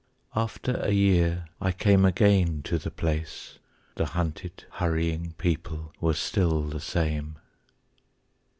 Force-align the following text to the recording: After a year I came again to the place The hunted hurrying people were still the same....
After 0.35 0.77
a 0.81 0.89
year 0.89 1.45
I 1.61 1.71
came 1.71 2.05
again 2.05 2.63
to 2.63 2.79
the 2.79 2.89
place 2.89 3.59
The 3.93 4.07
hunted 4.07 4.65
hurrying 4.71 5.33
people 5.33 5.93
were 6.01 6.15
still 6.15 6.63
the 6.63 6.79
same.... 6.81 7.37